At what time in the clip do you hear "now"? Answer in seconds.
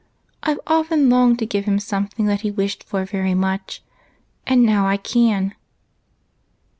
4.63-4.87